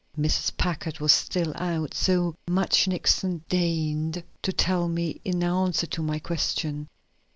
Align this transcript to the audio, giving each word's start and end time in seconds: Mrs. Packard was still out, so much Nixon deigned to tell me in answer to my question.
Mrs. 0.17 0.57
Packard 0.57 0.99
was 0.99 1.11
still 1.13 1.53
out, 1.57 1.93
so 1.93 2.33
much 2.47 2.87
Nixon 2.87 3.43
deigned 3.49 4.23
to 4.41 4.51
tell 4.51 4.87
me 4.87 5.21
in 5.23 5.43
answer 5.43 5.85
to 5.85 6.01
my 6.01 6.17
question. 6.17 6.89